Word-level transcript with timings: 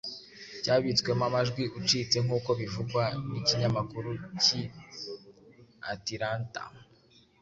cyabitswemo 0.63 1.23
amajwi 1.29 1.63
ucitse 1.79 2.17
nkuko 2.25 2.49
bivugwa 2.59 3.03
n'ikinyamakuru 3.29 4.09
cy'i 4.41 4.63
Atilanta, 5.91 6.63